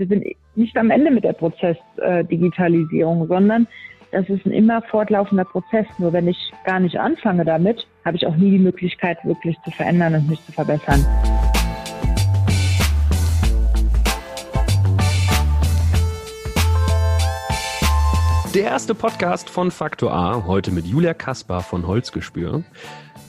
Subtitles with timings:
[0.00, 3.66] Wir sind nicht am Ende mit der Prozessdigitalisierung, sondern
[4.12, 5.86] das ist ein immer fortlaufender Prozess.
[5.98, 9.72] Nur wenn ich gar nicht anfange damit, habe ich auch nie die Möglichkeit, wirklich zu
[9.72, 11.04] verändern und mich zu verbessern.
[18.54, 22.62] Der erste Podcast von Faktor A, heute mit Julia Kaspar von Holzgespür.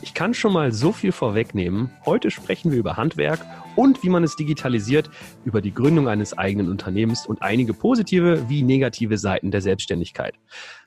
[0.01, 1.91] Ich kann schon mal so viel vorwegnehmen.
[2.05, 3.39] Heute sprechen wir über Handwerk
[3.75, 5.09] und wie man es digitalisiert,
[5.43, 10.35] über die Gründung eines eigenen Unternehmens und einige positive wie negative Seiten der Selbstständigkeit.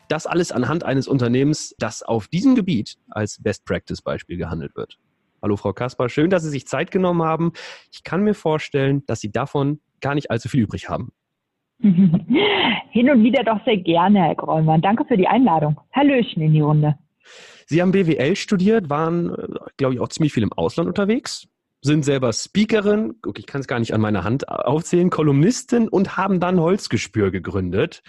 [0.08, 4.98] Das alles anhand eines Unternehmens, das auf diesem Gebiet als Best Practice Beispiel gehandelt wird.
[5.42, 7.52] Hallo Frau Kaspar, schön, dass Sie sich Zeit genommen haben.
[7.92, 11.12] Ich kann mir vorstellen, dass Sie davon gar nicht allzu viel übrig haben.
[11.80, 14.80] Hin und wieder doch sehr gerne, Herr Grollmann.
[14.80, 15.80] Danke für die Einladung.
[15.92, 16.96] Hallöchen in die Runde.
[17.66, 21.46] Sie haben BWL studiert, waren, äh, glaube ich, auch ziemlich viel im Ausland unterwegs,
[21.82, 26.38] sind selber Speakerin, ich kann es gar nicht an meiner Hand aufzählen, Kolumnistin und haben
[26.38, 28.02] dann Holzgespür gegründet.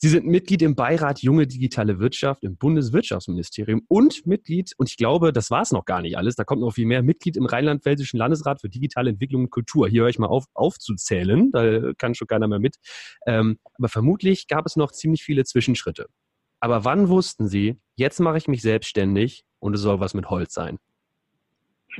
[0.00, 5.32] Sie sind Mitglied im Beirat Junge Digitale Wirtschaft im Bundeswirtschaftsministerium und Mitglied, und ich glaube,
[5.32, 8.16] das war es noch gar nicht alles, da kommt noch viel mehr, Mitglied im Rheinland-Pfälzischen
[8.16, 9.88] Landesrat für digitale Entwicklung und Kultur.
[9.88, 12.76] Hier höre ich mal auf, aufzuzählen, da kann schon keiner mehr mit.
[13.26, 16.06] Ähm, aber vermutlich gab es noch ziemlich viele Zwischenschritte.
[16.60, 20.54] Aber wann wussten Sie, jetzt mache ich mich selbstständig und es soll was mit Holz
[20.54, 20.78] sein?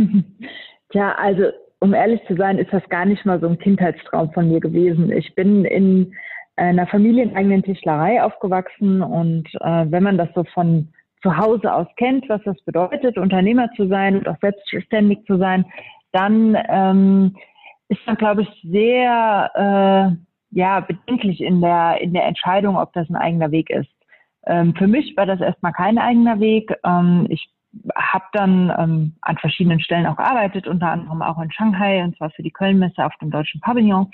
[0.90, 4.48] Tja, also um ehrlich zu sein, ist das gar nicht mal so ein Kindheitstraum von
[4.48, 5.12] mir gewesen.
[5.12, 6.12] Ich bin in
[6.56, 10.92] einer familieneigenen Tischlerei aufgewachsen und äh, wenn man das so von
[11.22, 15.64] zu Hause aus kennt, was das bedeutet, Unternehmer zu sein und auch selbstständig zu sein,
[16.12, 17.36] dann ähm,
[17.88, 23.08] ist man, glaube ich, sehr äh, ja, bedenklich in der, in der Entscheidung, ob das
[23.08, 23.90] ein eigener Weg ist.
[24.46, 26.74] Ähm, für mich war das erstmal kein eigener Weg.
[26.84, 27.50] Ähm, ich
[27.94, 32.30] habe dann ähm, an verschiedenen Stellen auch gearbeitet, unter anderem auch in Shanghai und zwar
[32.30, 34.10] für die Kölnmesse auf dem deutschen Pavillon.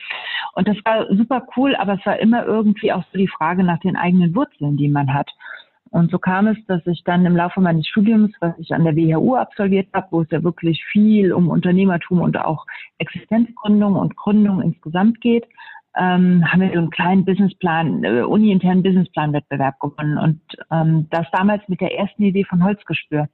[0.54, 3.78] Und das war super cool, aber es war immer irgendwie auch so die Frage nach
[3.80, 5.30] den eigenen Wurzeln, die man hat.
[5.90, 8.96] Und so kam es, dass ich dann im Laufe meines Studiums, was ich an der
[8.96, 12.66] WHU absolviert habe, wo es ja wirklich viel um Unternehmertum und auch
[12.98, 15.46] Existenzgründung und Gründung insgesamt geht,
[15.96, 20.18] ähm, haben wir so einen kleinen Businessplan, äh, uni-internen Businessplan-Wettbewerb gewonnen.
[20.18, 20.40] Und
[20.70, 23.28] ähm, das damals mit der ersten Idee von Holzgespür,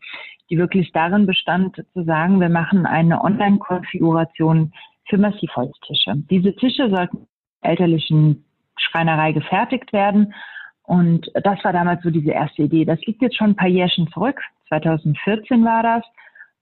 [0.51, 4.73] die wirklich darin bestand, zu sagen, wir machen eine Online-Konfiguration
[5.09, 6.15] für Massivholztische.
[6.31, 7.27] Diese Tische sollten
[7.63, 8.45] elterlichen
[8.77, 10.35] Schreinerei gefertigt werden.
[10.83, 12.85] Und das war damals so diese erste Idee.
[12.85, 14.41] Das liegt jetzt schon ein paar Jährchen zurück.
[14.69, 16.03] 2014 war das.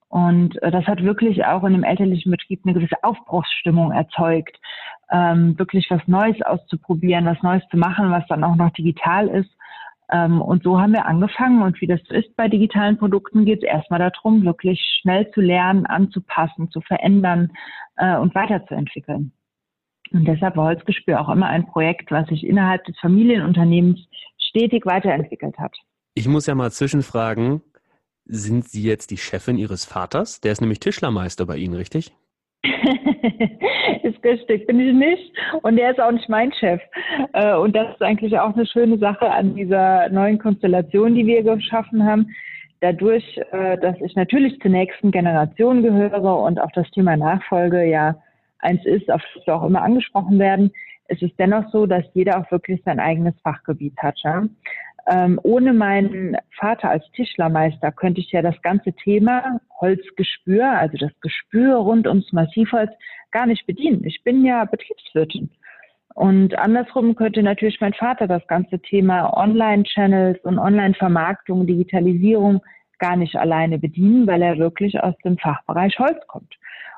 [0.09, 4.59] Und äh, das hat wirklich auch in dem elterlichen Betrieb eine gewisse Aufbruchsstimmung erzeugt,
[5.11, 9.51] ähm, wirklich was Neues auszuprobieren, was Neues zu machen, was dann auch noch digital ist.
[10.11, 11.63] Ähm, und so haben wir angefangen.
[11.63, 15.41] Und wie das so ist bei digitalen Produkten, geht es erstmal darum, wirklich schnell zu
[15.41, 17.53] lernen, anzupassen, zu verändern
[17.97, 19.33] äh, und weiterzuentwickeln.
[20.13, 24.01] Und deshalb war Holzgespür auch immer ein Projekt, was sich innerhalb des Familienunternehmens
[24.39, 25.77] stetig weiterentwickelt hat.
[26.15, 27.61] Ich muss ja mal zwischenfragen,
[28.25, 30.41] sind Sie jetzt die Chefin Ihres Vaters?
[30.41, 32.15] Der ist nämlich Tischlermeister bei Ihnen, richtig?
[34.03, 35.33] ist richtig, bin ich nicht.
[35.63, 36.81] Und der ist auch nicht mein Chef.
[37.33, 41.43] Äh, und das ist eigentlich auch eine schöne Sache an dieser neuen Konstellation, die wir
[41.43, 42.35] geschaffen haben.
[42.81, 48.17] Dadurch, äh, dass ich natürlich zur nächsten Generation gehöre und auch das Thema Nachfolge ja
[48.61, 50.73] eins ist, auf das wir auch immer angesprochen werden,
[51.09, 54.19] ist es dennoch so, dass jeder auch wirklich sein eigenes Fachgebiet hat.
[55.11, 61.13] Ähm, ohne meinen Vater als Tischlermeister könnte ich ja das ganze Thema Holzgespür, also das
[61.21, 62.91] Gespür rund ums Massivholz,
[63.31, 64.05] gar nicht bedienen.
[64.05, 65.51] Ich bin ja Betriebswirtin.
[66.15, 72.61] Und andersrum könnte natürlich mein Vater das ganze Thema Online-Channels und Online-Vermarktung, Digitalisierung
[72.99, 76.55] gar nicht alleine bedienen, weil er wirklich aus dem Fachbereich Holz kommt.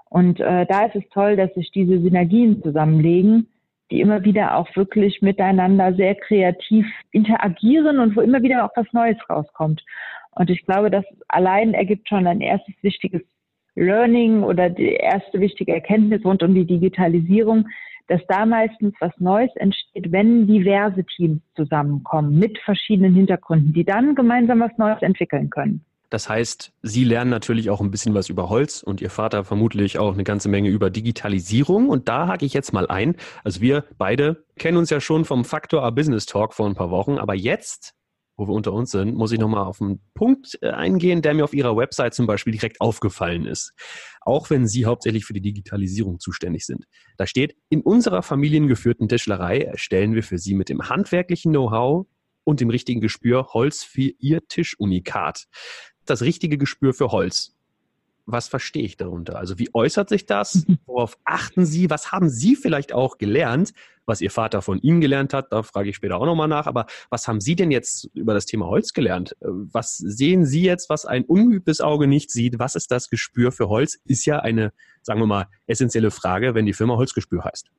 [0.09, 3.50] Und äh, da ist es toll, dass sich diese Synergien zusammenlegen
[3.91, 8.87] die immer wieder auch wirklich miteinander sehr kreativ interagieren und wo immer wieder auch was
[8.93, 9.83] Neues rauskommt.
[10.33, 13.23] Und ich glaube, das allein ergibt schon ein erstes wichtiges
[13.75, 17.67] Learning oder die erste wichtige Erkenntnis rund um die Digitalisierung,
[18.09, 24.15] dass da meistens was Neues entsteht, wenn diverse Teams zusammenkommen mit verschiedenen Hintergründen, die dann
[24.15, 25.85] gemeinsam was Neues entwickeln können.
[26.11, 29.99] Das heißt, Sie lernen natürlich auch ein bisschen was über Holz und Ihr Vater vermutlich
[29.99, 31.89] auch eine ganze Menge über Digitalisierung.
[31.89, 33.17] Und da hake ich jetzt mal ein.
[33.45, 36.91] Also wir beide kennen uns ja schon vom Faktor A Business Talk vor ein paar
[36.91, 37.17] Wochen.
[37.17, 37.95] Aber jetzt,
[38.37, 41.45] wo wir unter uns sind, muss ich nochmal auf einen Punkt äh, eingehen, der mir
[41.45, 43.73] auf Ihrer Website zum Beispiel direkt aufgefallen ist.
[44.21, 46.87] Auch wenn Sie hauptsächlich für die Digitalisierung zuständig sind.
[47.19, 52.07] Da steht, in unserer familiengeführten Tischlerei erstellen wir für Sie mit dem handwerklichen Know-how
[52.45, 55.47] und dem richtigen Gespür Holz für Ihr Tischunikat
[56.11, 57.57] das richtige Gespür für Holz.
[58.27, 59.39] was verstehe ich darunter?
[59.39, 60.65] Also wie äußert sich das?
[60.87, 61.91] Worauf achten Sie?
[61.91, 63.73] Was haben Sie vielleicht auch gelernt,
[64.07, 65.53] was Ihr Vater von Ihnen gelernt hat?
[65.53, 66.67] Da frage ich später auch nochmal nach.
[66.67, 69.37] Aber was haben Sie denn jetzt über das Thema Holz gelernt?
[69.41, 72.59] Was sehen Sie jetzt, was ein ungeübtes Auge nicht sieht?
[72.59, 74.01] Was ist das Gespür für Holz?
[74.05, 74.73] Ist ja eine,
[75.03, 77.71] sagen wir mal, essentielle Frage, wenn die Firma Holzgespür heißt.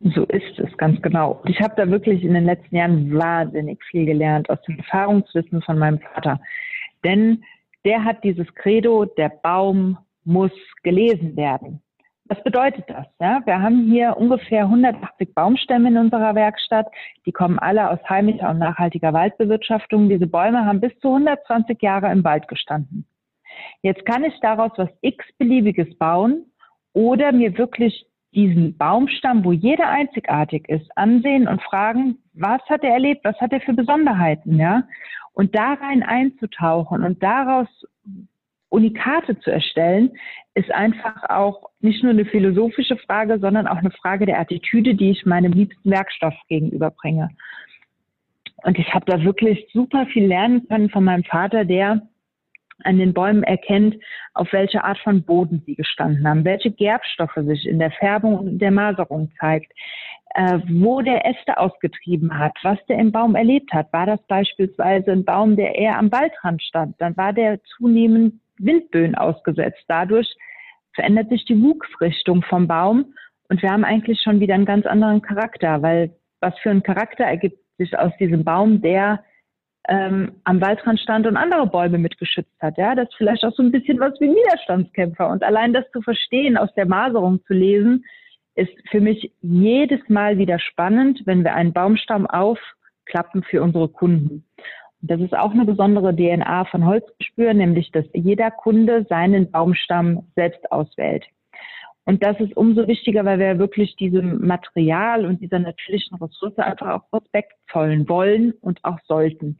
[0.00, 1.42] So ist es, ganz genau.
[1.46, 5.76] Ich habe da wirklich in den letzten Jahren wahnsinnig viel gelernt aus dem Erfahrungswissen von
[5.76, 6.40] meinem Vater.
[7.04, 7.44] Denn
[7.84, 10.52] der hat dieses Credo, der Baum muss
[10.82, 11.82] gelesen werden.
[12.26, 13.06] Was bedeutet das?
[13.18, 13.40] Ja?
[13.46, 16.86] Wir haben hier ungefähr 180 Baumstämme in unserer Werkstatt.
[17.24, 20.10] Die kommen alle aus heimischer und nachhaltiger Waldbewirtschaftung.
[20.10, 23.06] Diese Bäume haben bis zu 120 Jahre im Wald gestanden.
[23.80, 26.44] Jetzt kann ich daraus was x-beliebiges bauen
[26.92, 32.92] oder mir wirklich diesen Baumstamm, wo jeder einzigartig ist, ansehen und fragen, was hat er
[32.92, 34.82] erlebt, was hat er für Besonderheiten, ja?
[35.38, 37.68] Und da rein einzutauchen und daraus
[38.70, 40.10] Unikate zu erstellen,
[40.54, 45.12] ist einfach auch nicht nur eine philosophische Frage, sondern auch eine Frage der Attitüde, die
[45.12, 47.30] ich meinem liebsten Werkstoff gegenüberbringe.
[48.64, 52.02] Und ich habe da wirklich super viel lernen können von meinem Vater, der
[52.82, 53.94] an den Bäumen erkennt,
[54.34, 58.58] auf welche Art von Boden sie gestanden haben, welche Gerbstoffe sich in der Färbung und
[58.58, 59.72] der Maserung zeigt,
[60.34, 63.92] wo der Äste ausgetrieben hat, was der im Baum erlebt hat.
[63.92, 69.14] War das beispielsweise ein Baum, der eher am Waldrand stand, dann war der zunehmend Windböen
[69.14, 69.82] ausgesetzt.
[69.88, 70.28] Dadurch
[70.94, 73.14] verändert sich die Wuchsrichtung vom Baum
[73.48, 76.10] und wir haben eigentlich schon wieder einen ganz anderen Charakter, weil
[76.40, 79.24] was für ein Charakter ergibt sich aus diesem Baum, der
[79.88, 82.76] ähm, am Waldrand stand und andere Bäume mitgeschützt hat.
[82.76, 85.28] Ja, das ist vielleicht auch so ein bisschen was wie Widerstandskämpfer.
[85.28, 88.04] Und allein das zu verstehen, aus der Maserung zu lesen,
[88.58, 94.44] ist für mich jedes Mal wieder spannend, wenn wir einen Baumstamm aufklappen für unsere Kunden.
[95.00, 100.26] Und das ist auch eine besondere DNA von Holzgespür, nämlich dass jeder Kunde seinen Baumstamm
[100.34, 101.24] selbst auswählt.
[102.04, 106.88] Und das ist umso wichtiger, weil wir wirklich diesem Material und dieser natürlichen Ressource einfach
[106.88, 109.58] auch Respekt zollen wollen und auch sollten.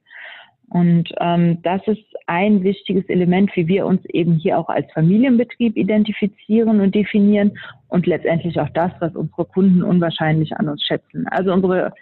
[0.70, 5.76] Und ähm, das ist ein wichtiges Element, wie wir uns eben hier auch als Familienbetrieb
[5.76, 11.26] identifizieren und definieren und letztendlich auch das, was unsere Kunden unwahrscheinlich an uns schätzen.
[11.28, 11.92] Also unsere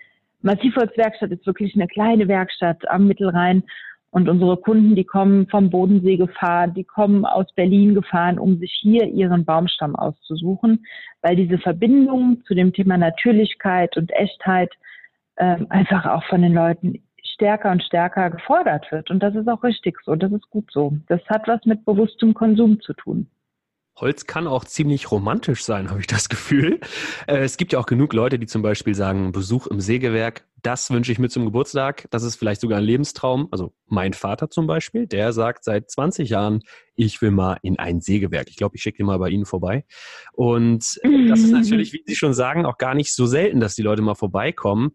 [0.42, 3.62] Massivholzwerkstatt ist wirklich eine kleine Werkstatt am Mittelrhein
[4.10, 8.72] und unsere Kunden, die kommen vom Bodensee gefahren, die kommen aus Berlin gefahren, um sich
[8.80, 10.86] hier ihren Baumstamm auszusuchen,
[11.22, 14.72] weil diese Verbindung zu dem Thema Natürlichkeit und Echtheit
[15.36, 17.02] äh, einfach auch von den Leuten
[17.36, 19.10] stärker und stärker gefordert wird.
[19.10, 20.96] Und das ist auch richtig so, das ist gut so.
[21.06, 23.30] Das hat was mit bewusstem Konsum zu tun.
[23.98, 26.80] Holz kann auch ziemlich romantisch sein, habe ich das Gefühl.
[27.26, 30.90] Äh, es gibt ja auch genug Leute, die zum Beispiel sagen, Besuch im Sägewerk, das
[30.90, 32.06] wünsche ich mir zum Geburtstag.
[32.10, 33.48] Das ist vielleicht sogar ein Lebenstraum.
[33.52, 36.62] Also mein Vater zum Beispiel, der sagt seit 20 Jahren,
[36.94, 38.48] ich will mal in ein Sägewerk.
[38.48, 39.84] Ich glaube, ich schicke den mal bei Ihnen vorbei.
[40.32, 40.98] Und
[41.28, 44.02] das ist natürlich, wie Sie schon sagen, auch gar nicht so selten, dass die Leute
[44.02, 44.90] mal vorbeikommen.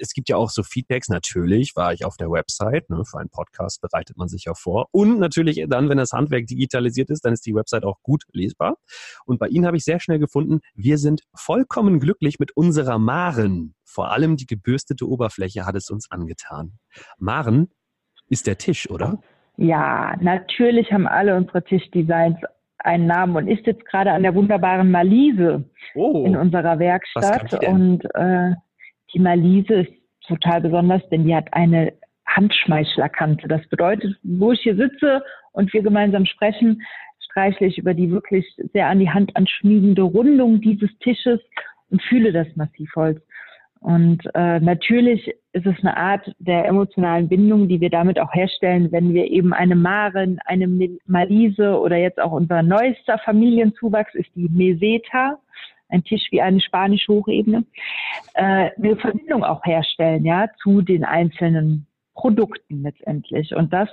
[0.00, 1.08] Es gibt ja auch so Feedbacks.
[1.08, 2.88] Natürlich war ich auf der Website.
[2.90, 4.86] Ne, für einen Podcast bereitet man sich ja vor.
[4.90, 8.76] Und natürlich dann, wenn das Handwerk digitalisiert ist, dann ist die Website auch gut lesbar.
[9.24, 13.74] Und bei Ihnen habe ich sehr schnell gefunden, wir sind vollkommen glücklich mit unserer Maren.
[13.84, 16.78] Vor allem die gebürstete Oberfläche hat es uns angetan.
[17.18, 17.70] Maren
[18.28, 19.20] ist der Tisch, oder?
[19.56, 22.38] Ja, natürlich haben alle unsere Tischdesigns
[22.78, 27.64] einen Namen und ist jetzt gerade an der wunderbaren Malise oh, in unserer Werkstatt.
[27.66, 28.54] Und äh,
[29.12, 29.92] die Malise ist
[30.28, 31.92] total besonders, denn die hat eine
[32.26, 33.48] Handschmeichlerkante.
[33.48, 36.82] Das bedeutet, wo ich hier sitze und wir gemeinsam sprechen,
[37.20, 41.40] streichle ich über die wirklich sehr an die Hand anschmiegende Rundung dieses Tisches
[41.90, 43.20] und fühle das Massivholz.
[43.80, 48.90] Und äh, natürlich ist es eine Art der emotionalen Bindung, die wir damit auch herstellen,
[48.90, 50.66] wenn wir eben eine Maren, eine
[51.06, 55.38] Malise oder jetzt auch unser neuester Familienzuwachs ist die Meseta
[55.88, 57.64] ein Tisch wie eine spanische Hochebene,
[58.34, 63.54] äh, eine Verbindung auch herstellen, ja, zu den einzelnen Produkten letztendlich.
[63.54, 63.88] Und das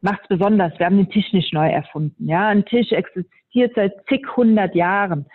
[0.00, 0.78] macht es besonders.
[0.78, 2.48] Wir haben den Tisch nicht neu erfunden, ja.
[2.48, 5.26] Ein Tisch existiert seit zig hundert Jahren.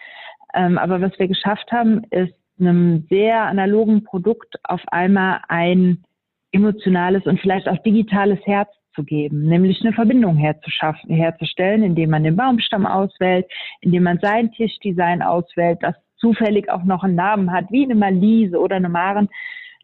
[0.54, 6.04] Ähm, aber was wir geschafft haben, ist einem sehr analogen Produkt auf einmal ein
[6.52, 12.24] emotionales und vielleicht auch digitales Herz zu geben, nämlich eine Verbindung herzuschaffen, herzustellen, indem man
[12.24, 13.46] den Baumstamm auswählt,
[13.82, 18.60] indem man sein Tischdesign auswählt, das zufällig auch noch einen Namen hat, wie eine Malise
[18.60, 19.30] oder eine Maren,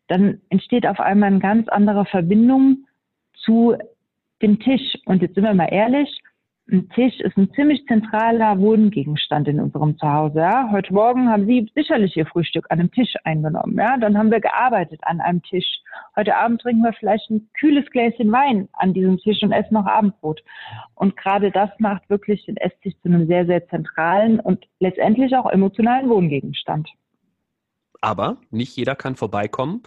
[0.07, 2.85] dann entsteht auf einmal eine ganz andere Verbindung
[3.35, 3.75] zu
[4.41, 4.97] dem Tisch.
[5.05, 6.09] Und jetzt sind wir mal ehrlich,
[6.71, 10.39] ein Tisch ist ein ziemlich zentraler Wohngegenstand in unserem Zuhause.
[10.39, 10.69] Ja?
[10.71, 13.75] Heute Morgen haben Sie sicherlich Ihr Frühstück an einem Tisch eingenommen.
[13.77, 13.97] Ja?
[13.97, 15.65] Dann haben wir gearbeitet an einem Tisch.
[16.15, 19.85] Heute Abend trinken wir vielleicht ein kühles Gläschen Wein an diesem Tisch und essen noch
[19.85, 20.41] Abendbrot.
[20.95, 25.51] Und gerade das macht wirklich den Esstisch zu einem sehr, sehr zentralen und letztendlich auch
[25.51, 26.89] emotionalen Wohngegenstand.
[28.03, 29.81] Aber nicht jeder kann vorbeikommen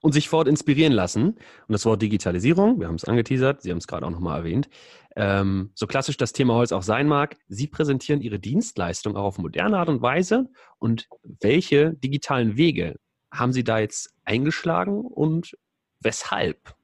[0.00, 1.30] und sich fort inspirieren lassen.
[1.30, 4.68] Und das Wort Digitalisierung, wir haben es angeteasert, Sie haben es gerade auch nochmal erwähnt,
[5.16, 9.38] ähm, so klassisch das Thema Holz auch sein mag, Sie präsentieren Ihre Dienstleistung auch auf
[9.38, 10.48] moderne Art und Weise.
[10.78, 11.08] Und
[11.40, 12.94] welche digitalen Wege
[13.32, 15.56] haben Sie da jetzt eingeschlagen und
[16.00, 16.76] weshalb?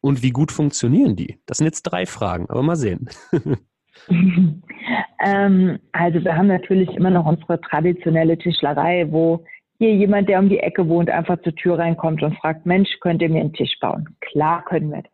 [0.00, 1.38] Und wie gut funktionieren die?
[1.46, 3.08] Das sind jetzt drei Fragen, aber mal sehen.
[5.24, 9.44] ähm, also wir haben natürlich immer noch unsere traditionelle Tischlerei, wo
[9.78, 13.22] hier jemand, der um die Ecke wohnt, einfach zur Tür reinkommt und fragt, Mensch, könnt
[13.22, 14.16] ihr mir einen Tisch bauen?
[14.20, 15.12] Klar können wir das.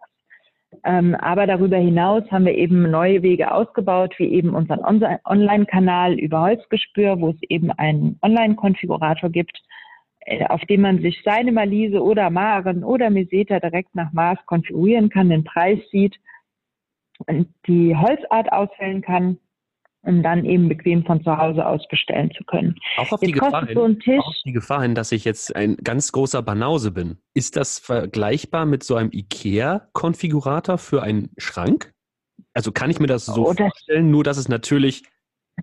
[0.85, 4.81] Ähm, aber darüber hinaus haben wir eben neue Wege ausgebaut, wie eben unseren
[5.25, 9.61] Online-Kanal über Holzgespür, wo es eben einen Online-Konfigurator gibt,
[10.21, 15.09] äh, auf dem man sich seine Malise oder Maren oder Meseta direkt nach Maß konfigurieren
[15.09, 16.17] kann, den Preis sieht,
[17.27, 19.39] und die Holzart auswählen kann
[20.03, 22.75] um dann eben bequem von zu Hause aus bestellen zu können.
[22.97, 26.13] Auch auf, die Gefahr, hin, so auch die Gefahr hin, dass ich jetzt ein ganz
[26.13, 27.19] großer Banause bin.
[27.35, 31.93] Ist das vergleichbar mit so einem IKEA-Konfigurator für einen Schrank?
[32.55, 35.05] Also kann ich mir das so Oder vorstellen, nur dass es natürlich,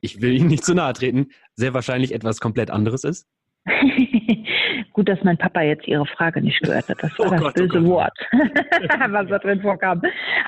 [0.01, 3.27] ich will Ihnen nicht zu nahe treten, sehr wahrscheinlich etwas komplett anderes ist?
[4.93, 6.97] Gut, dass mein Papa jetzt Ihre Frage nicht gehört hat.
[7.01, 10.01] Das war oh das Gott, oh böse oh Wort, was da drin vorkam.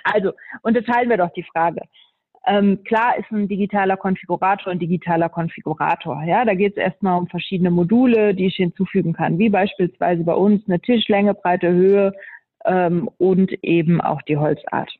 [0.03, 1.81] Also, unterteilen wir doch die Frage.
[2.49, 6.23] Ähm, klar ist ein digitaler Konfigurator ein digitaler Konfigurator.
[6.23, 10.33] Ja, da geht es erstmal um verschiedene Module, die ich hinzufügen kann, wie beispielsweise bei
[10.33, 12.11] uns eine Tischlänge, Breite, Höhe
[12.65, 14.91] ähm, und eben auch die Holzart.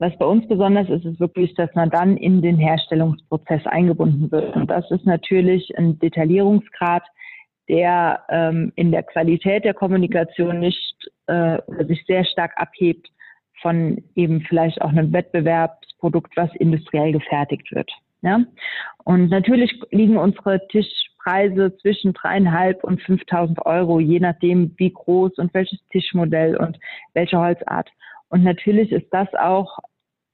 [0.00, 4.56] Was bei uns besonders ist, ist wirklich, dass man dann in den Herstellungsprozess eingebunden wird.
[4.56, 7.04] Und das ist natürlich ein Detaillierungsgrad,
[7.68, 10.96] der ähm, in der Qualität der Kommunikation nicht
[11.28, 13.08] äh, sich sehr stark abhebt
[13.66, 17.90] von eben vielleicht auch einem Wettbewerbsprodukt, was industriell gefertigt wird.
[18.22, 18.44] Ja?
[19.02, 25.52] Und natürlich liegen unsere Tischpreise zwischen dreieinhalb und 5.000 Euro, je nachdem, wie groß und
[25.52, 26.78] welches Tischmodell und
[27.14, 27.90] welche Holzart.
[28.28, 29.80] Und natürlich ist das auch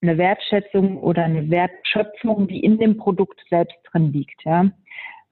[0.02, 4.44] eine Wertschätzung oder eine Wertschöpfung, die in dem Produkt selbst drin liegt.
[4.44, 4.66] Ja?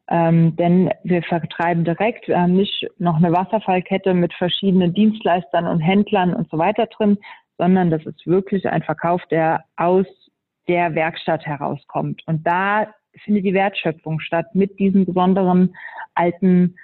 [0.08, 5.80] Ähm, denn wir vertreiben direkt, wir haben nicht noch eine Wasserfallkette mit verschiedenen Dienstleistern und
[5.80, 7.18] Händlern und so weiter drin,
[7.60, 10.06] sondern das ist wirklich ein Verkauf, der aus
[10.66, 12.22] der Werkstatt herauskommt.
[12.26, 12.86] Und da
[13.22, 15.76] findet die Wertschöpfung statt mit diesen besonderen
[16.14, 16.76] alten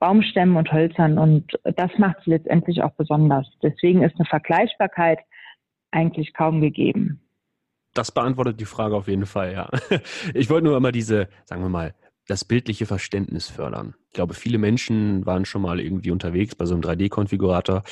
[0.00, 1.18] Baumstämmen und Hölzern.
[1.18, 3.46] Und das macht es letztendlich auch besonders.
[3.62, 5.20] Deswegen ist eine Vergleichbarkeit
[5.92, 7.20] eigentlich kaum gegeben.
[7.94, 9.68] Das beantwortet die Frage auf jeden Fall, ja.
[10.34, 11.94] Ich wollte nur immer diese, sagen wir mal,
[12.26, 13.94] das bildliche Verständnis fördern.
[14.08, 17.82] Ich glaube, viele Menschen waren schon mal irgendwie unterwegs bei so einem 3D-Konfigurator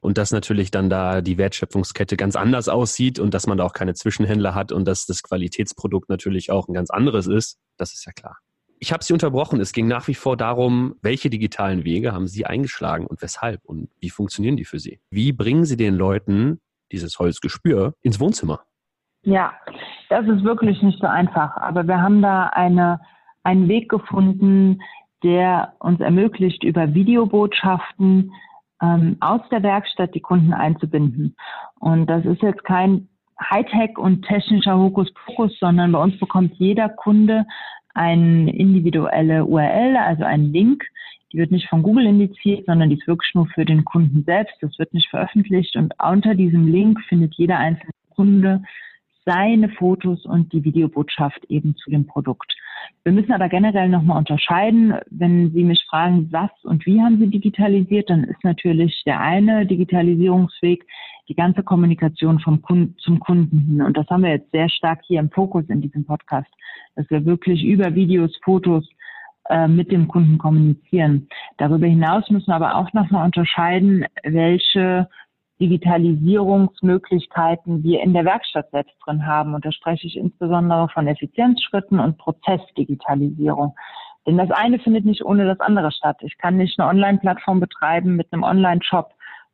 [0.00, 3.72] und dass natürlich dann da die Wertschöpfungskette ganz anders aussieht und dass man da auch
[3.72, 8.06] keine Zwischenhändler hat und dass das Qualitätsprodukt natürlich auch ein ganz anderes ist, das ist
[8.06, 8.38] ja klar.
[8.78, 9.60] Ich habe Sie unterbrochen.
[9.60, 13.90] Es ging nach wie vor darum, welche digitalen Wege haben Sie eingeschlagen und weshalb und
[14.00, 15.00] wie funktionieren die für Sie?
[15.10, 18.64] Wie bringen Sie den Leuten dieses Holzgespür ins Wohnzimmer?
[19.22, 19.52] Ja,
[20.08, 21.56] das ist wirklich nicht so einfach.
[21.56, 23.00] Aber wir haben da eine
[23.44, 24.80] einen Weg gefunden,
[25.22, 28.32] der uns ermöglicht, über Videobotschaften
[28.82, 31.36] ähm, aus der Werkstatt die Kunden einzubinden.
[31.78, 33.08] Und das ist jetzt kein
[33.50, 37.46] Hightech und technischer Hokuspokus, sondern bei uns bekommt jeder Kunde
[37.94, 40.84] eine individuelle URL, also einen Link.
[41.32, 44.54] Die wird nicht von Google indiziert, sondern die ist wirklich nur für den Kunden selbst.
[44.60, 45.76] Das wird nicht veröffentlicht.
[45.76, 48.62] Und unter diesem Link findet jeder einzelne Kunde
[49.24, 52.52] seine Fotos und die Videobotschaft eben zu dem Produkt.
[53.04, 54.94] Wir müssen aber generell nochmal unterscheiden.
[55.10, 59.66] Wenn Sie mich fragen, was und wie haben Sie digitalisiert, dann ist natürlich der eine
[59.66, 60.84] Digitalisierungsweg
[61.28, 63.82] die ganze Kommunikation vom Kunden zum Kunden hin.
[63.82, 66.50] Und das haben wir jetzt sehr stark hier im Fokus in diesem Podcast,
[66.96, 68.88] dass wir wirklich über Videos, Fotos
[69.48, 71.28] äh, mit dem Kunden kommunizieren.
[71.58, 75.08] Darüber hinaus müssen wir aber auch nochmal unterscheiden, welche
[75.62, 79.54] Digitalisierungsmöglichkeiten wir in der Werkstatt selbst drin haben.
[79.54, 83.76] Und da spreche ich insbesondere von Effizienzschritten und Prozessdigitalisierung.
[84.26, 86.16] Denn das eine findet nicht ohne das andere statt.
[86.22, 89.12] Ich kann nicht eine Online-Plattform betreiben mit einem Online-Shop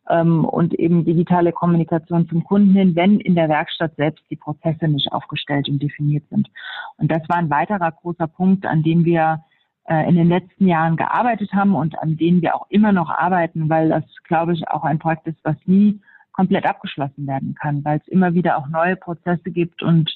[0.08, 4.88] ähm, und eben digitale Kommunikation zum Kunden hin, wenn in der Werkstatt selbst die Prozesse
[4.88, 6.48] nicht aufgestellt und definiert sind.
[6.96, 9.44] Und das war ein weiterer großer Punkt, an dem wir
[9.88, 13.88] in den letzten Jahren gearbeitet haben und an denen wir auch immer noch arbeiten, weil
[13.88, 16.00] das, glaube ich, auch ein Projekt ist, was nie
[16.33, 20.11] komplett abgeschlossen werden kann, weil es immer wieder auch neue Prozesse gibt und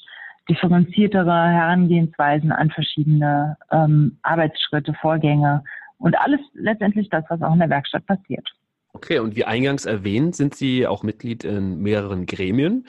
[0.49, 5.63] differenziertere Herangehensweisen an verschiedene ähm, Arbeitsschritte, Vorgänge
[5.97, 8.47] und alles letztendlich das, was auch in der Werkstatt passiert.
[8.93, 12.85] Okay, und wie eingangs erwähnt, sind Sie auch Mitglied in mehreren Gremien,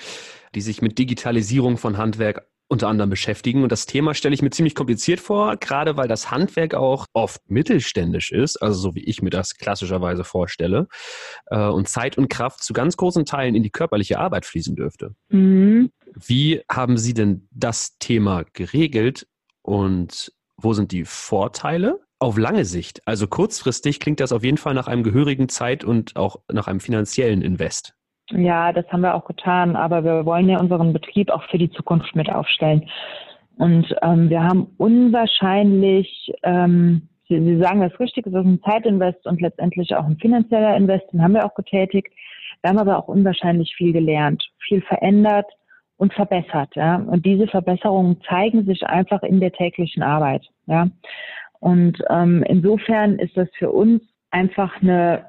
[0.54, 3.62] die sich mit Digitalisierung von Handwerk unter anderem beschäftigen.
[3.62, 7.40] Und das Thema stelle ich mir ziemlich kompliziert vor, gerade weil das Handwerk auch oft
[7.48, 10.88] mittelständisch ist, also so wie ich mir das klassischerweise vorstelle,
[11.46, 15.14] äh, und Zeit und Kraft zu ganz großen Teilen in die körperliche Arbeit fließen dürfte.
[15.28, 15.90] Mhm.
[16.14, 19.26] Wie haben Sie denn das Thema geregelt
[19.62, 22.00] und wo sind die Vorteile?
[22.20, 26.16] Auf lange Sicht, also kurzfristig, klingt das auf jeden Fall nach einem gehörigen Zeit- und
[26.16, 27.94] auch nach einem finanziellen Invest.
[28.30, 31.70] Ja, das haben wir auch getan, aber wir wollen ja unseren Betrieb auch für die
[31.70, 32.88] Zukunft mit aufstellen.
[33.56, 39.26] Und ähm, wir haben unwahrscheinlich, ähm, Sie, Sie sagen das richtig, es ist ein Zeitinvest
[39.26, 42.12] und letztendlich auch ein finanzieller Invest, den haben wir auch getätigt.
[42.62, 45.46] Wir haben aber auch unwahrscheinlich viel gelernt, viel verändert
[45.96, 46.74] und verbessert.
[46.74, 46.96] Ja?
[46.96, 50.46] Und diese Verbesserungen zeigen sich einfach in der täglichen Arbeit.
[50.66, 50.88] Ja?
[51.60, 55.26] Und ähm, insofern ist das für uns einfach eine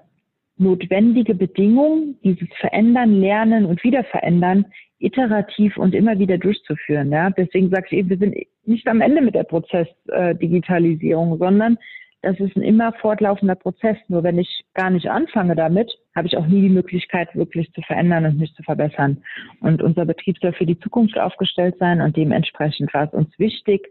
[0.58, 4.66] notwendige Bedingung, dieses Verändern, Lernen und Wiederverändern
[5.00, 7.12] iterativ und immer wieder durchzuführen.
[7.12, 7.30] Ja?
[7.30, 8.36] Deswegen sage ich eben, wir sind
[8.66, 11.78] nicht am Ende mit der Prozessdigitalisierung, äh, sondern
[12.22, 13.98] das ist ein immer fortlaufender Prozess.
[14.08, 17.82] Nur wenn ich gar nicht anfange damit, habe ich auch nie die Möglichkeit, wirklich zu
[17.82, 19.22] verändern und mich zu verbessern.
[19.60, 23.88] Und unser Betrieb soll für die Zukunft aufgestellt sein und dementsprechend war es uns wichtig,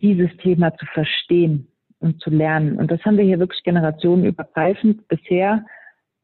[0.00, 1.68] dieses Thema zu verstehen
[2.00, 2.76] und zu lernen.
[2.76, 5.64] Und das haben wir hier wirklich generationenübergreifend bisher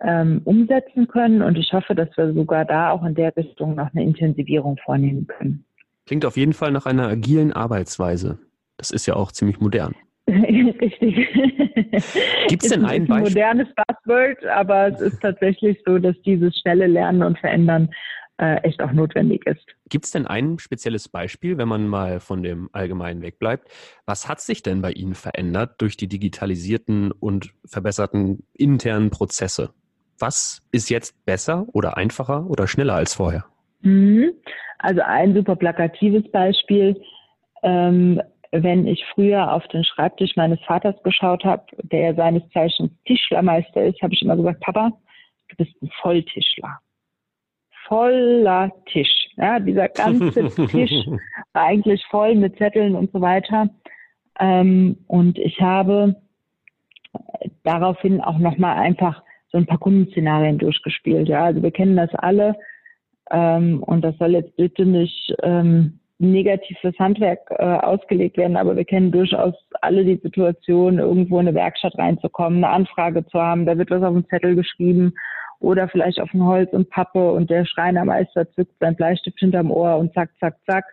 [0.02, 1.42] ähm, umsetzen können.
[1.42, 5.26] Und ich hoffe, dass wir sogar da auch in der Richtung noch eine Intensivierung vornehmen
[5.26, 5.64] können.
[6.06, 8.38] Klingt auf jeden Fall nach einer agilen Arbeitsweise.
[8.76, 9.94] Das ist ja auch ziemlich modern.
[10.28, 11.28] Richtig.
[12.48, 13.30] Gibt es denn ein, ein Beispiel?
[13.30, 17.90] modernes Buzzword, aber es ist tatsächlich so, dass dieses schnelle Lernen und Verändern
[18.40, 19.64] äh, echt auch notwendig ist.
[19.88, 23.68] Gibt es denn ein spezielles Beispiel, wenn man mal von dem Allgemeinen wegbleibt?
[24.06, 29.74] Was hat sich denn bei Ihnen verändert durch die digitalisierten und verbesserten internen Prozesse?
[30.20, 33.46] Was ist jetzt besser oder einfacher oder schneller als vorher?
[33.80, 34.32] Mhm.
[34.78, 37.00] Also ein super plakatives Beispiel.
[37.62, 38.20] Ähm,
[38.52, 44.02] wenn ich früher auf den Schreibtisch meines Vaters geschaut habe, der seines Zeichens Tischlermeister ist,
[44.02, 44.92] habe ich immer gesagt, Papa,
[45.48, 46.78] du bist ein Volltischler.
[47.86, 49.28] Voller Tisch.
[49.36, 51.06] Ja, dieser ganze Tisch
[51.52, 53.68] war eigentlich voll mit Zetteln und so weiter.
[54.38, 56.16] Ähm, und ich habe
[57.62, 61.28] daraufhin auch nochmal einfach so ein paar Kundenszenarien durchgespielt.
[61.28, 62.56] Ja, also wir kennen das alle.
[63.30, 68.76] Ähm, und das soll jetzt bitte nicht ähm, negativ fürs Handwerk äh, ausgelegt werden, aber
[68.76, 73.64] wir kennen durchaus alle die Situation, irgendwo in eine Werkstatt reinzukommen, eine Anfrage zu haben,
[73.64, 75.14] da wird was auf dem Zettel geschrieben
[75.60, 79.96] oder vielleicht auf ein Holz und Pappe und der Schreinermeister zückt sein Bleistift hinterm Ohr
[79.96, 80.84] und zack, zack, zack.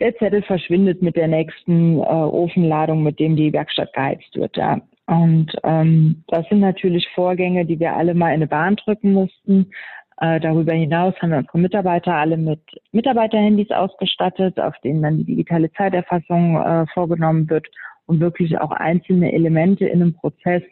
[0.00, 4.56] Der Zettel verschwindet mit der nächsten äh, Ofenladung, mit dem die Werkstatt geheizt wird.
[4.56, 4.80] Ja.
[5.06, 9.70] Und ähm, das sind natürlich Vorgänge, die wir alle mal in eine Bahn drücken mussten.
[10.18, 12.60] Äh, darüber hinaus haben wir unsere Mitarbeiter alle mit
[12.92, 17.66] Mitarbeiterhandys ausgestattet, auf denen dann die digitale Zeiterfassung äh, vorgenommen wird,
[18.06, 20.62] um wirklich auch einzelne Elemente in einem Prozess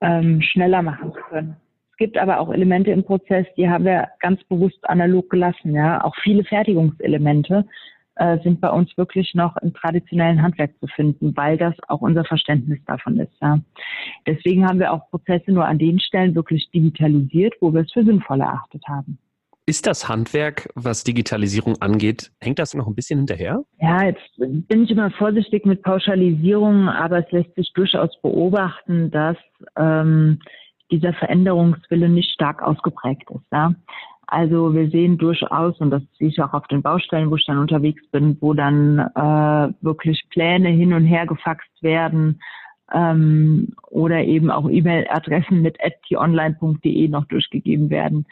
[0.00, 1.56] ähm, schneller machen zu können.
[1.90, 6.02] Es gibt aber auch Elemente im Prozess, die haben wir ganz bewusst analog gelassen, ja,
[6.02, 7.66] auch viele Fertigungselemente,
[8.16, 12.24] äh, sind bei uns wirklich noch im traditionellen Handwerk zu finden, weil das auch unser
[12.24, 13.32] Verständnis davon ist.
[13.40, 13.60] Ja.
[14.26, 18.04] Deswegen haben wir auch Prozesse nur an den Stellen wirklich digitalisiert, wo wir es für
[18.04, 19.18] sinnvoll erachtet haben.
[19.66, 23.62] Ist das Handwerk, was Digitalisierung angeht, hängt das noch ein bisschen hinterher?
[23.80, 29.36] Ja, jetzt bin ich immer vorsichtig mit Pauschalisierungen, aber es lässt sich durchaus beobachten, dass
[29.76, 30.40] ähm,
[30.90, 33.46] dieser Veränderungswille nicht stark ausgeprägt ist.
[33.52, 33.74] Ja?
[34.30, 37.58] Also wir sehen durchaus, und das sehe ich auch auf den Baustellen, wo ich dann
[37.58, 42.40] unterwegs bin, wo dann äh, wirklich Pläne hin und her gefaxt werden
[42.92, 48.24] ähm, oder eben auch E-Mail-Adressen mit tonline.de noch durchgegeben werden.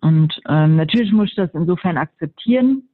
[0.00, 2.88] Und ähm, natürlich muss ich das insofern akzeptieren,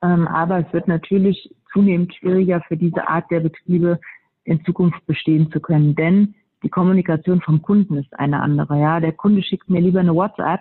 [0.00, 3.98] ähm, aber es wird natürlich zunehmend schwieriger für diese Art der Betriebe
[4.44, 8.78] in Zukunft bestehen zu können, denn die Kommunikation vom Kunden ist eine andere.
[8.78, 10.60] Ja, der Kunde schickt mir lieber eine WhatsApp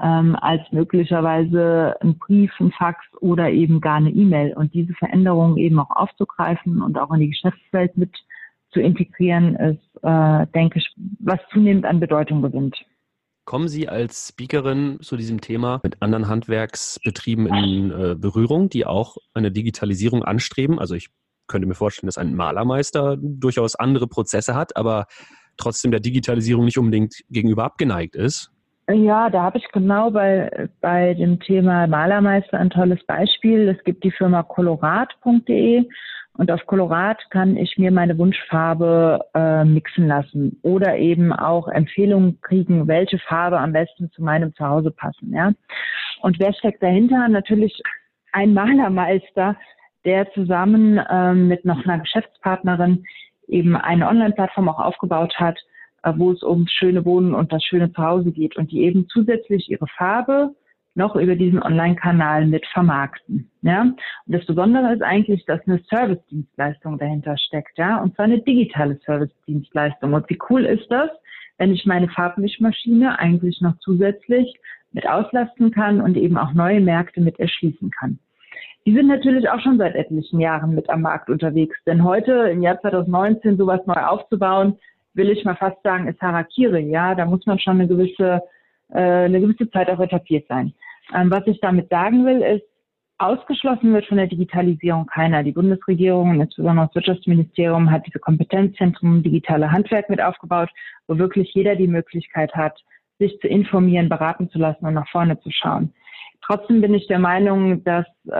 [0.00, 4.54] ähm, als möglicherweise ein Brief, ein Fax oder eben gar eine E-Mail.
[4.54, 8.10] Und diese Veränderungen eben auch aufzugreifen und auch in die Geschäftswelt mit
[8.72, 10.88] zu integrieren, ist, äh, denke ich,
[11.20, 12.76] was zunehmend an Bedeutung gewinnt.
[13.44, 19.16] Kommen Sie als Speakerin zu diesem Thema mit anderen Handwerksbetrieben in äh, Berührung, die auch
[19.34, 20.78] eine Digitalisierung anstreben?
[20.78, 21.10] Also ich
[21.48, 25.06] könnte mir vorstellen, dass ein Malermeister durchaus andere Prozesse hat, aber
[25.56, 28.51] trotzdem der Digitalisierung nicht unbedingt gegenüber abgeneigt ist.
[28.88, 33.68] Ja, da habe ich genau bei, bei dem Thema Malermeister ein tolles Beispiel.
[33.68, 35.86] Es gibt die Firma colorat.de
[36.34, 42.40] und auf Colorat kann ich mir meine Wunschfarbe äh, mixen lassen oder eben auch Empfehlungen
[42.40, 45.32] kriegen, welche Farbe am besten zu meinem Zuhause passen.
[45.32, 45.52] Ja?
[46.22, 47.28] Und wer steckt dahinter?
[47.28, 47.80] Natürlich
[48.32, 49.56] ein Malermeister,
[50.04, 53.04] der zusammen ähm, mit noch einer Geschäftspartnerin
[53.46, 55.58] eben eine Online-Plattform auch aufgebaut hat,
[56.04, 59.86] wo es um schöne Wohnen und das schöne Zuhause geht und die eben zusätzlich ihre
[59.86, 60.54] Farbe
[60.94, 63.50] noch über diesen Online-Kanal mit vermarkten.
[63.62, 63.82] Ja?
[63.82, 68.98] Und das Besondere ist eigentlich, dass eine Service-Dienstleistung dahinter steckt, ja, und zwar eine digitale
[69.04, 70.12] Service-Dienstleistung.
[70.12, 71.10] Und wie cool ist das,
[71.58, 74.54] wenn ich meine Farbmischmaschine eigentlich noch zusätzlich
[74.92, 78.18] mit auslasten kann und eben auch neue Märkte mit erschließen kann.
[78.84, 82.62] Die sind natürlich auch schon seit etlichen Jahren mit am Markt unterwegs, denn heute im
[82.62, 84.76] Jahr 2019 sowas neu aufzubauen,
[85.14, 86.90] will ich mal fast sagen, ist Harakiri.
[86.90, 88.42] Ja, da muss man schon eine gewisse,
[88.90, 90.72] äh, eine gewisse Zeit auch etabliert sein.
[91.14, 92.64] Ähm, was ich damit sagen will, ist,
[93.18, 95.42] ausgeschlossen wird von der Digitalisierung keiner.
[95.42, 100.70] Die Bundesregierung, insbesondere das Wirtschaftsministerium, hat diese Kompetenzzentren digitale Handwerk mit aufgebaut,
[101.06, 102.82] wo wirklich jeder die Möglichkeit hat,
[103.18, 105.92] sich zu informieren, beraten zu lassen und nach vorne zu schauen.
[106.44, 108.32] Trotzdem bin ich der Meinung, dass äh,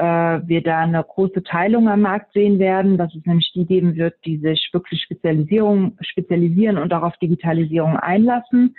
[0.46, 4.14] wir da eine große Teilung am Markt sehen werden, dass es nämlich die geben wird,
[4.24, 8.74] die sich wirklich Spezialisierung, spezialisieren und auch auf Digitalisierung einlassen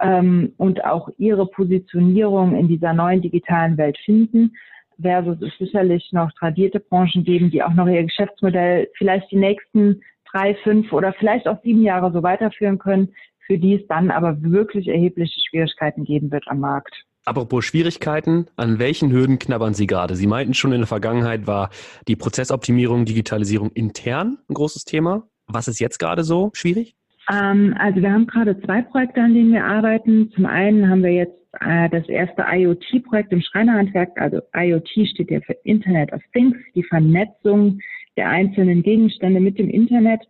[0.00, 4.52] ähm, und auch ihre Positionierung in dieser neuen digitalen Welt finden,
[5.00, 10.02] versus es sicherlich noch tradierte Branchen geben, die auch noch ihr Geschäftsmodell vielleicht die nächsten
[10.30, 13.14] drei, fünf oder vielleicht auch sieben Jahre so weiterführen können,
[13.46, 17.07] für die es dann aber wirklich erhebliche Schwierigkeiten geben wird am Markt.
[17.28, 20.16] Apropos Schwierigkeiten, an welchen Hürden knabbern Sie gerade?
[20.16, 21.68] Sie meinten schon in der Vergangenheit war
[22.08, 25.28] die Prozessoptimierung, Digitalisierung intern ein großes Thema.
[25.46, 26.96] Was ist jetzt gerade so schwierig?
[27.30, 30.32] Ähm, also wir haben gerade zwei Projekte, an denen wir arbeiten.
[30.34, 34.18] Zum einen haben wir jetzt äh, das erste IoT-Projekt im Schreinerhandwerk.
[34.18, 37.78] Also IoT steht ja für Internet of Things, die Vernetzung
[38.16, 40.22] der einzelnen Gegenstände mit dem Internet.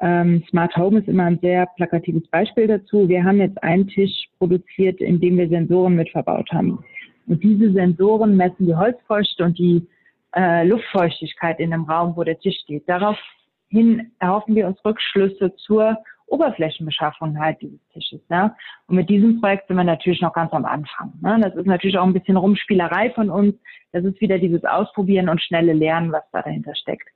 [0.00, 3.08] Ähm, Smart Home ist immer ein sehr plakatives Beispiel dazu.
[3.08, 6.82] Wir haben jetzt einen Tisch produziert, in dem wir Sensoren mit verbaut haben.
[7.26, 9.86] Und diese Sensoren messen die Holzfeuchte und die
[10.34, 12.88] äh, Luftfeuchtigkeit in dem Raum, wo der Tisch steht.
[12.88, 18.20] Daraufhin erhoffen wir uns Rückschlüsse zur Oberflächenbeschaffung halt dieses Tisches.
[18.28, 18.54] Ne?
[18.86, 21.12] Und mit diesem Projekt sind wir natürlich noch ganz am Anfang.
[21.20, 21.38] Ne?
[21.42, 23.54] Das ist natürlich auch ein bisschen Rumspielerei von uns.
[23.92, 27.08] Das ist wieder dieses Ausprobieren und schnelle Lernen, was da dahinter steckt.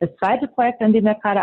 [0.00, 1.42] Das zweite Projekt, an dem wir gerade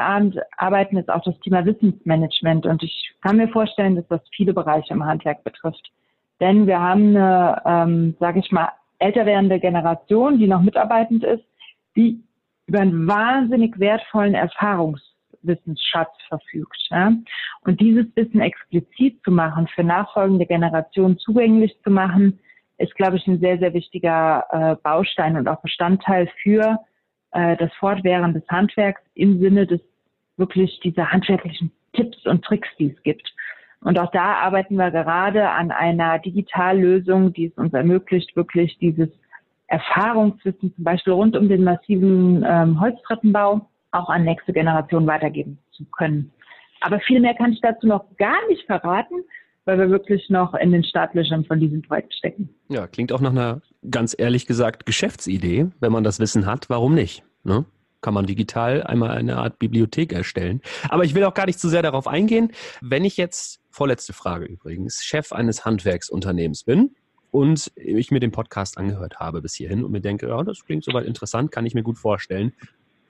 [0.58, 2.66] arbeiten, ist auch das Thema Wissensmanagement.
[2.66, 5.92] Und ich kann mir vorstellen, dass das viele Bereiche im Handwerk betrifft.
[6.40, 11.44] Denn wir haben eine, ähm, sage ich mal, älter werdende Generation, die noch mitarbeitend ist,
[11.96, 12.24] die
[12.66, 16.78] über einen wahnsinnig wertvollen Erfahrungswissensschatz verfügt.
[16.90, 17.14] Ja?
[17.62, 22.40] Und dieses Wissen explizit zu machen, für nachfolgende Generationen zugänglich zu machen,
[22.80, 26.80] ist, glaube ich, ein sehr, sehr wichtiger äh, Baustein und auch Bestandteil für
[27.32, 29.82] äh, das Fortwähren des Handwerks im Sinne des
[30.38, 33.34] wirklich dieser handwerklichen Tipps und Tricks, die es gibt.
[33.82, 39.10] Und auch da arbeiten wir gerade an einer Digitallösung, die es uns ermöglicht, wirklich dieses
[39.68, 45.86] Erfahrungswissen zum Beispiel rund um den massiven ähm, Holztreppenbau auch an nächste Generation weitergeben zu
[45.86, 46.32] können.
[46.82, 49.24] Aber viel mehr kann ich dazu noch gar nicht verraten,
[49.68, 52.50] weil wir wirklich noch in den Startlöchern von diesem Projekt stecken.
[52.70, 55.68] Ja, klingt auch nach einer, ganz ehrlich gesagt, Geschäftsidee.
[55.82, 57.24] Wenn man das Wissen hat, warum nicht?
[57.44, 57.66] Ne?
[58.00, 60.62] Kann man digital einmal eine Art Bibliothek erstellen.
[60.88, 62.54] Aber ich will auch gar nicht zu sehr darauf eingehen.
[62.80, 66.92] Wenn ich jetzt, vorletzte Frage übrigens, Chef eines Handwerksunternehmens bin
[67.32, 70.86] und ich mir den Podcast angehört habe bis hierhin und mir denke, ja, das klingt
[70.86, 72.54] soweit interessant, kann ich mir gut vorstellen.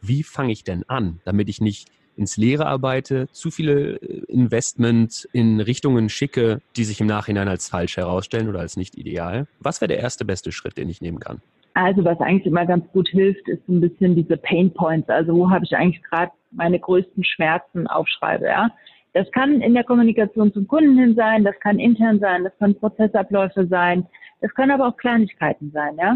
[0.01, 5.27] Wie fange ich denn an, damit ich nicht ins Leere arbeite, zu viele äh, Investment
[5.33, 9.47] in Richtungen schicke, die sich im Nachhinein als falsch herausstellen oder als nicht ideal.
[9.59, 11.41] Was wäre der erste beste Schritt, den ich nehmen kann?
[11.73, 15.07] Also was eigentlich immer ganz gut hilft, ist ein bisschen diese Pain Points.
[15.09, 18.45] Also wo habe ich eigentlich gerade meine größten Schmerzen aufschreibe.
[18.45, 18.71] Ja?
[19.13, 22.75] Das kann in der Kommunikation zum Kunden hin sein, das kann intern sein, das kann
[22.75, 24.07] Prozessabläufe sein,
[24.41, 25.97] das können aber auch Kleinigkeiten sein.
[25.97, 26.15] Ja?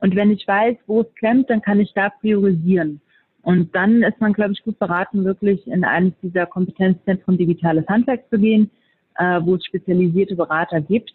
[0.00, 3.00] Und wenn ich weiß, wo es klemmt, dann kann ich da priorisieren.
[3.48, 8.28] Und dann ist man, glaube ich, gut beraten, wirklich in eines dieser Kompetenzzentren digitales Handwerk
[8.28, 8.70] zu gehen,
[9.16, 11.14] äh, wo es spezialisierte Berater gibt,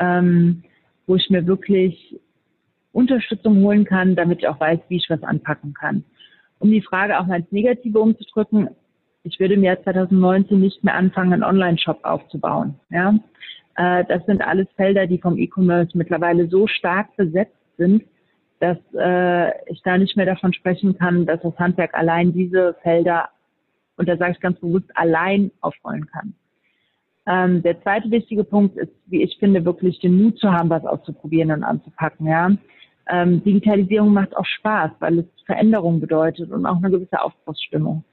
[0.00, 0.62] ähm,
[1.06, 2.18] wo ich mir wirklich
[2.92, 6.02] Unterstützung holen kann, damit ich auch weiß, wie ich was anpacken kann.
[6.60, 8.70] Um die Frage auch mal ins Negative umzudrücken,
[9.24, 12.76] ich würde im Jahr 2019 nicht mehr anfangen, einen Online-Shop aufzubauen.
[12.88, 13.18] Ja?
[13.74, 18.02] Äh, das sind alles Felder, die vom E-Commerce mittlerweile so stark besetzt sind,
[18.60, 23.28] dass äh, ich da nicht mehr davon sprechen kann, dass das Handwerk allein diese Felder,
[23.96, 26.34] und da sage ich ganz bewusst, allein aufrollen kann.
[27.26, 30.84] Ähm, der zweite wichtige Punkt ist, wie ich finde, wirklich den Mut zu haben, was
[30.84, 32.26] auszuprobieren und anzupacken.
[32.26, 32.50] Ja?
[33.08, 38.04] Ähm, Digitalisierung macht auch Spaß, weil es Veränderung bedeutet und auch eine gewisse Aufbruchsstimmung.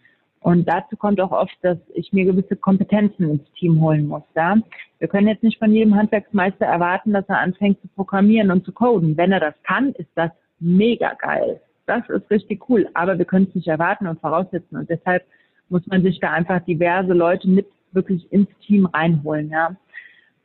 [0.44, 4.24] Und dazu kommt auch oft, dass ich mir gewisse Kompetenzen ins Team holen muss.
[4.36, 4.58] Ja?
[5.00, 8.74] Wir können jetzt nicht von jedem Handwerksmeister erwarten, dass er anfängt zu programmieren und zu
[8.74, 9.16] coden.
[9.16, 11.62] Wenn er das kann, ist das mega geil.
[11.86, 12.90] Das ist richtig cool.
[12.94, 14.76] Aber wir können es nicht erwarten und voraussetzen.
[14.76, 15.24] Und deshalb
[15.70, 19.50] muss man sich da einfach diverse Leute mit wirklich ins Team reinholen.
[19.50, 19.78] Ja?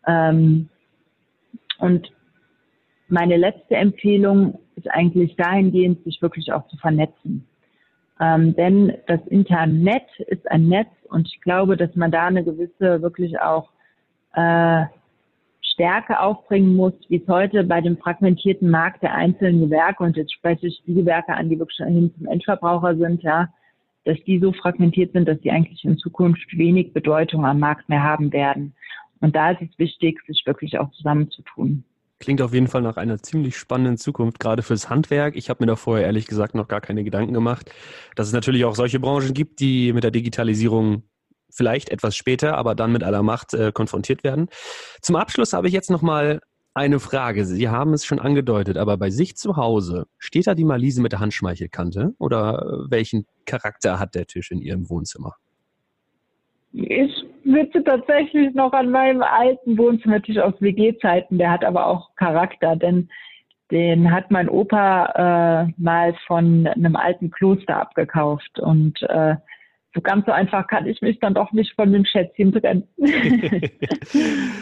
[0.07, 0.69] Ähm,
[1.81, 2.09] und
[3.09, 7.48] meine letzte Empfehlung ist eigentlich dahingehend, sich wirklich auch zu vernetzen.
[8.21, 13.01] Ähm, denn das Internet ist ein Netz und ich glaube, dass man da eine gewisse
[13.01, 13.71] wirklich auch
[14.35, 14.85] äh,
[15.61, 20.33] Stärke aufbringen muss, wie es heute bei dem fragmentierten Markt der einzelnen Gewerke, und jetzt
[20.33, 23.49] spreche ich die Gewerke an, die wirklich hin zum Endverbraucher sind, ja,
[24.05, 28.03] dass die so fragmentiert sind, dass die eigentlich in Zukunft wenig Bedeutung am Markt mehr
[28.03, 28.75] haben werden.
[29.21, 31.85] Und da ist es wichtig, sich wirklich auch zusammenzutun.
[32.21, 35.37] Klingt auf jeden Fall nach einer ziemlich spannenden Zukunft, gerade fürs Handwerk.
[35.37, 37.71] Ich habe mir da vorher ehrlich gesagt noch gar keine Gedanken gemacht,
[38.17, 41.05] dass es natürlich auch solche Branchen gibt, die mit der Digitalisierung
[41.51, 44.49] vielleicht etwas später, aber dann mit aller Macht äh, konfrontiert werden.
[45.01, 46.41] Zum Abschluss habe ich jetzt noch mal
[46.75, 47.45] eine Frage.
[47.45, 51.13] Sie haben es schon angedeutet, aber bei sich zu Hause, steht da die Malise mit
[51.13, 55.35] der Handschmeichelkante oder äh, welchen Charakter hat der Tisch in Ihrem Wohnzimmer?
[56.73, 61.39] Ich sitze tatsächlich noch an meinem alten Wohnzimmertisch aus WG-Zeiten.
[61.39, 63.09] Der hat aber auch Charakter, denn
[63.71, 68.59] den hat mein Opa äh, mal von einem alten Kloster abgekauft.
[68.59, 69.37] Und äh,
[69.95, 72.85] so ganz so einfach kann ich mich dann doch nicht von dem Schätzchen trennen.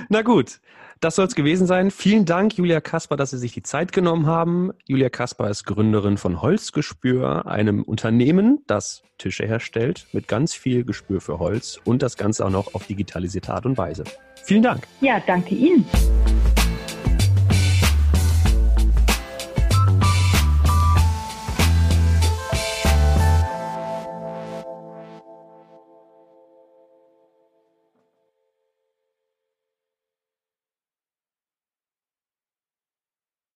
[0.08, 0.60] Na gut,
[1.00, 1.90] das soll es gewesen sein.
[1.90, 4.72] Vielen Dank, Julia Kasper, dass Sie sich die Zeit genommen haben.
[4.86, 11.20] Julia Kasper ist Gründerin von Holzgespür, einem Unternehmen, das Tische herstellt mit ganz viel Gespür
[11.20, 14.04] für Holz und das Ganze auch noch auf digitalisierte Art und Weise.
[14.44, 14.86] Vielen Dank.
[15.00, 15.84] Ja, danke Ihnen.